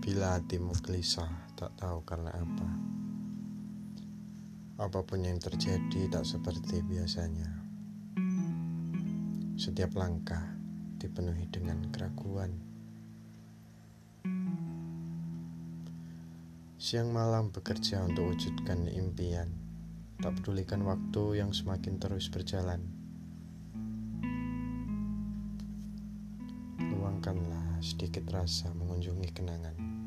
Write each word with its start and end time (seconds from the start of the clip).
Bila 0.00 0.40
hatimu 0.40 0.72
gelisah, 0.80 1.28
tak 1.60 1.76
tahu 1.76 2.00
karena 2.08 2.32
apa. 2.32 2.68
Apa 4.80 5.04
pun 5.04 5.20
yang 5.20 5.36
terjadi 5.36 6.08
tak 6.08 6.24
seperti 6.24 6.80
biasanya. 6.80 7.52
Setiap 9.60 9.92
langkah 10.00 10.56
dipenuhi 10.96 11.44
dengan 11.52 11.84
keraguan. 11.92 12.48
Siang 16.80 17.12
malam 17.12 17.52
bekerja 17.52 18.00
untuk 18.00 18.32
wujudkan 18.32 18.88
impian, 18.88 19.52
tak 20.16 20.32
pedulikan 20.40 20.80
waktu 20.88 21.44
yang 21.44 21.52
semakin 21.52 22.00
terus 22.00 22.32
berjalan. 22.32 22.80
Luangkanlah 26.80 27.84
sedikit 27.84 28.24
rasa 28.32 28.72
mengunjungi 28.72 29.28
kenangan. 29.36 29.99